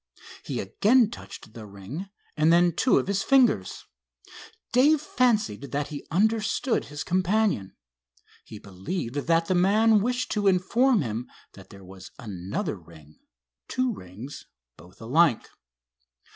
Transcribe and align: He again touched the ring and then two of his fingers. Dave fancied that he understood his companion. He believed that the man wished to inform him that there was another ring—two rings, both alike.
He 0.41 0.59
again 0.59 1.11
touched 1.11 1.53
the 1.53 1.67
ring 1.67 2.07
and 2.35 2.51
then 2.51 2.71
two 2.73 2.97
of 2.97 3.05
his 3.05 3.21
fingers. 3.21 3.85
Dave 4.71 4.99
fancied 4.99 5.61
that 5.73 5.89
he 5.89 6.07
understood 6.09 6.85
his 6.85 7.03
companion. 7.03 7.75
He 8.43 8.57
believed 8.57 9.13
that 9.13 9.45
the 9.45 9.53
man 9.53 10.01
wished 10.01 10.31
to 10.31 10.47
inform 10.47 11.01
him 11.03 11.29
that 11.53 11.69
there 11.69 11.85
was 11.85 12.09
another 12.17 12.77
ring—two 12.77 13.93
rings, 13.93 14.47
both 14.75 14.99
alike. 14.99 15.47